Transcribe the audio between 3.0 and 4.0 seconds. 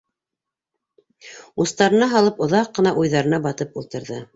уйҙарына батып